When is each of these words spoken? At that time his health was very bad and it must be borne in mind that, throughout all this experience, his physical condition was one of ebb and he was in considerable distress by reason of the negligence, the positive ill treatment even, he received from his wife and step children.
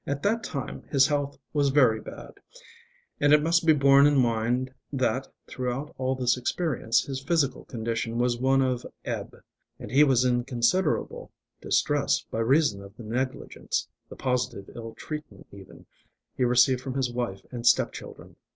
At 0.07 0.23
that 0.23 0.43
time 0.43 0.81
his 0.89 1.05
health 1.05 1.37
was 1.53 1.69
very 1.69 2.01
bad 2.01 2.31
and 3.19 3.31
it 3.33 3.43
must 3.43 3.67
be 3.67 3.73
borne 3.73 4.07
in 4.07 4.17
mind 4.17 4.73
that, 4.91 5.27
throughout 5.45 5.93
all 5.95 6.15
this 6.15 6.37
experience, 6.37 7.03
his 7.03 7.21
physical 7.23 7.65
condition 7.65 8.17
was 8.17 8.39
one 8.39 8.63
of 8.63 8.83
ebb 9.05 9.35
and 9.79 9.91
he 9.91 10.03
was 10.03 10.25
in 10.25 10.43
considerable 10.43 11.31
distress 11.61 12.21
by 12.31 12.39
reason 12.39 12.81
of 12.81 12.97
the 12.97 13.03
negligence, 13.03 13.87
the 14.09 14.15
positive 14.15 14.71
ill 14.75 14.95
treatment 14.95 15.45
even, 15.51 15.85
he 16.35 16.45
received 16.45 16.81
from 16.81 16.95
his 16.95 17.13
wife 17.13 17.45
and 17.51 17.67
step 17.67 17.91
children. 17.93 18.37